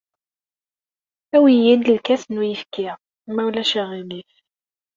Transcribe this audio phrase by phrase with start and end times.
[1.35, 2.87] Awi-d lkas n uyefki,
[3.33, 4.31] ma ulac aɣilif.